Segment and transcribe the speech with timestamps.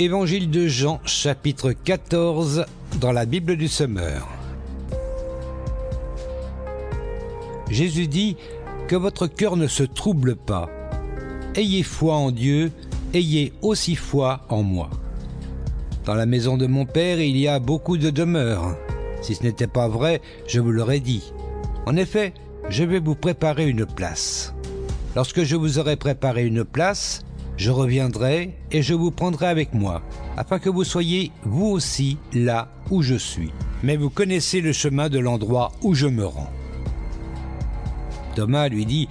[0.00, 2.64] Évangile de Jean chapitre 14
[3.02, 4.26] dans la Bible du Semeur.
[7.68, 8.38] Jésus dit
[8.88, 10.70] que votre cœur ne se trouble pas.
[11.54, 12.72] Ayez foi en Dieu,
[13.12, 14.88] ayez aussi foi en moi.
[16.06, 18.78] Dans la maison de mon Père, il y a beaucoup de demeures.
[19.20, 21.30] Si ce n'était pas vrai, je vous l'aurais dit.
[21.84, 22.32] En effet,
[22.70, 24.54] je vais vous préparer une place.
[25.14, 27.20] Lorsque je vous aurai préparé une place,
[27.60, 30.00] je reviendrai et je vous prendrai avec moi,
[30.38, 33.52] afin que vous soyez vous aussi là où je suis.
[33.82, 36.50] Mais vous connaissez le chemin de l'endroit où je me rends.
[38.34, 39.10] Thomas lui dit,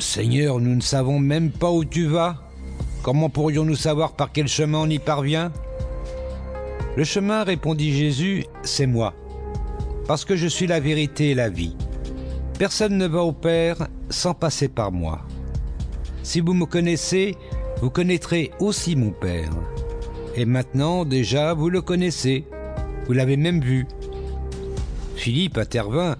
[0.00, 2.42] Seigneur, nous ne savons même pas où tu vas.
[3.04, 5.52] Comment pourrions-nous savoir par quel chemin on y parvient?
[6.96, 9.14] Le chemin, répondit Jésus, c'est moi,
[10.08, 11.76] parce que je suis la vérité et la vie.
[12.58, 15.24] Personne ne va au Père sans passer par moi.
[16.24, 17.36] Si vous me connaissez,
[17.82, 19.50] vous connaîtrez aussi mon Père.
[20.34, 22.46] Et maintenant, déjà, vous le connaissez.
[23.06, 23.86] Vous l'avez même vu.
[25.16, 26.16] Philippe intervint.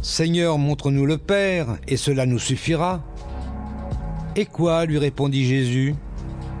[0.00, 3.02] Seigneur, montre-nous le Père, et cela nous suffira.
[4.36, 5.96] Et quoi lui répondit Jésus.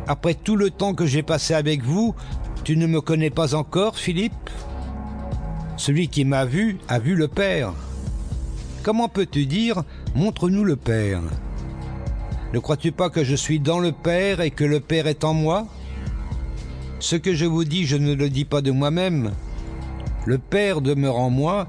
[0.08, 2.16] Après tout le temps que j'ai passé avec vous,
[2.64, 4.50] tu ne me connais pas encore, Philippe?
[5.76, 7.74] Celui qui m'a vu a vu le Père.
[8.82, 9.84] Comment peux-tu dire
[10.16, 11.22] Montre-nous le Père?
[12.52, 15.32] Ne crois-tu pas que je suis dans le Père et que le Père est en
[15.32, 15.66] moi?
[16.98, 19.32] Ce que je vous dis, je ne le dis pas de moi-même.
[20.26, 21.66] Le Père demeure en moi,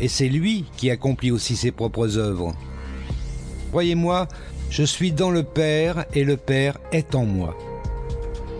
[0.00, 2.54] et c'est lui qui accomplit aussi ses propres œuvres.
[3.70, 4.28] Croyez-moi,
[4.70, 7.58] je suis dans le Père et le Père est en moi.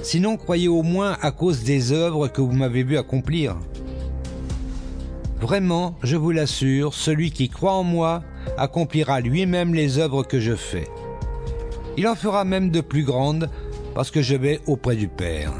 [0.02, 3.56] Sinon, croyez au moins à cause des œuvres que vous m'avez vu accomplir.
[5.40, 8.24] Vraiment, je vous l'assure, celui qui croit en moi
[8.58, 10.88] accomplira lui-même les œuvres que je fais.
[12.00, 13.50] Il en fera même de plus grandes
[13.94, 15.52] parce que je vais auprès du Père.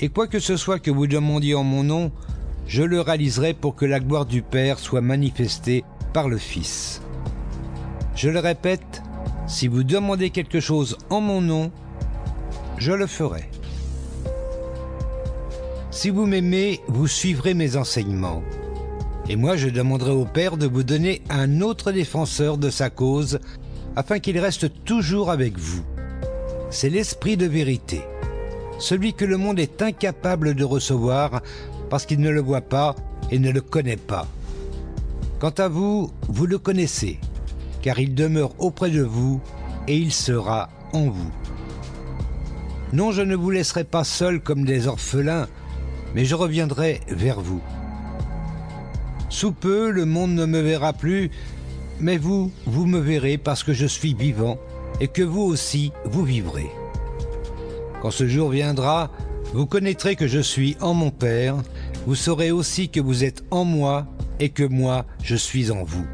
[0.00, 2.10] Et quoi que ce soit que vous demandiez en mon nom,
[2.66, 7.00] je le réaliserai pour que la gloire du Père soit manifestée par le Fils.
[8.16, 9.04] Je le répète,
[9.46, 11.70] si vous demandez quelque chose en mon nom,
[12.76, 13.48] je le ferai.
[15.92, 18.42] Si vous m'aimez, vous suivrez mes enseignements.
[19.28, 23.38] Et moi, je demanderai au Père de vous donner un autre défenseur de sa cause,
[23.96, 25.82] afin qu'il reste toujours avec vous.
[26.70, 28.02] C'est l'Esprit de vérité,
[28.78, 31.42] celui que le monde est incapable de recevoir
[31.90, 32.96] parce qu'il ne le voit pas
[33.30, 34.26] et ne le connaît pas.
[35.38, 37.18] Quant à vous, vous le connaissez,
[37.82, 39.40] car il demeure auprès de vous
[39.88, 41.32] et il sera en vous.
[42.92, 45.48] Non, je ne vous laisserai pas seul comme des orphelins,
[46.14, 47.62] mais je reviendrai vers vous.
[49.30, 51.30] Sous peu, le monde ne me verra plus,
[52.00, 54.58] mais vous, vous me verrez parce que je suis vivant
[55.00, 56.70] et que vous aussi, vous vivrez.
[58.00, 59.10] Quand ce jour viendra,
[59.52, 61.56] vous connaîtrez que je suis en mon Père,
[62.06, 64.06] vous saurez aussi que vous êtes en moi
[64.40, 66.06] et que moi, je suis en vous.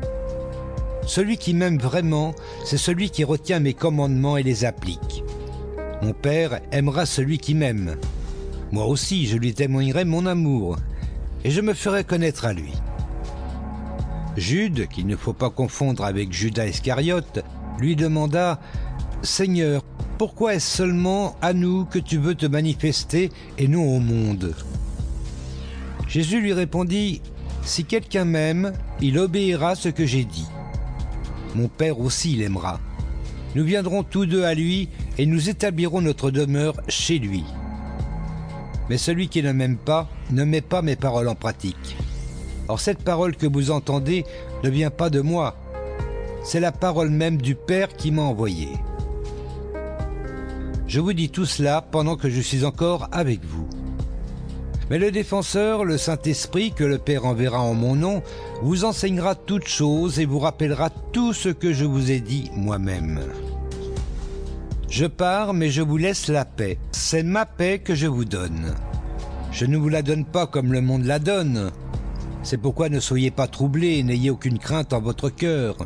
[1.07, 2.35] Celui qui m'aime vraiment,
[2.65, 5.25] c'est celui qui retient mes commandements et les applique.
[6.03, 7.97] Mon Père aimera celui qui m'aime.
[8.71, 10.77] Moi aussi, je lui témoignerai mon amour,
[11.45, 12.73] et je me ferai connaître à lui.
[14.39, 17.45] Jude, qu'il ne faut pas confondre avec Judas Iscariote,
[17.79, 18.61] lui demanda
[19.23, 19.83] Seigneur,
[20.17, 24.55] pourquoi est-ce seulement à nous que tu veux te manifester et non au monde?
[26.09, 27.21] Jésus lui répondit
[27.63, 30.47] Si quelqu'un m'aime, il obéira ce que j'ai dit.
[31.55, 32.81] Mon Père aussi l'aimera.
[33.55, 34.89] Nous viendrons tous deux à lui
[35.19, 37.45] et nous établirons notre demeure chez lui.
[38.89, 41.97] Mais celui qui ne m'aime pas ne met pas mes paroles en pratique.
[42.69, 44.25] Or cette parole que vous entendez
[44.63, 45.57] ne vient pas de moi,
[46.45, 48.69] c'est la parole même du Père qui m'a envoyé.
[50.87, 53.69] Je vous dis tout cela pendant que je suis encore avec vous.
[54.91, 58.23] Mais le défenseur, le Saint-Esprit, que le Père enverra en mon nom,
[58.63, 63.21] vous enseignera toutes choses et vous rappellera tout ce que je vous ai dit moi-même.
[64.89, 66.79] Je pars, mais je vous laisse la paix.
[66.93, 68.75] C'est ma paix que je vous donne.
[69.53, 71.71] Je ne vous la donne pas comme le monde la donne.
[72.43, 75.77] C'est pourquoi ne soyez pas troublés n'ayez aucune crainte en votre cœur.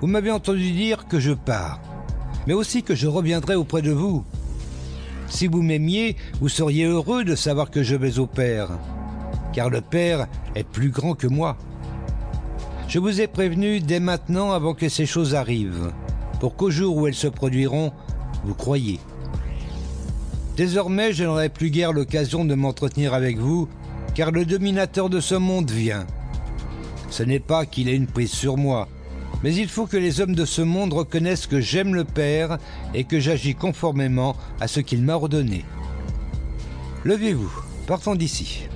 [0.00, 1.80] Vous m'avez entendu dire que je pars,
[2.46, 4.24] mais aussi que je reviendrai auprès de vous.
[5.28, 8.70] Si vous m'aimiez, vous seriez heureux de savoir que je vais au Père,
[9.52, 11.56] car le Père est plus grand que moi.
[12.88, 15.92] Je vous ai prévenu dès maintenant avant que ces choses arrivent,
[16.40, 17.92] pour qu'au jour où elles se produiront,
[18.44, 18.98] vous croyez.
[20.56, 23.68] Désormais, je n'aurai plus guère l'occasion de m'entretenir avec vous,
[24.18, 26.04] car le dominateur de ce monde vient.
[27.08, 28.88] Ce n'est pas qu'il ait une prise sur moi,
[29.44, 32.58] Mais il faut que les hommes de ce monde reconnaissent que j'aime le Père
[32.94, 35.64] et que j'agis conformément à ce qu'il m'a ordonné.
[37.04, 37.52] Levez-vous,
[37.86, 38.66] partons d'ici.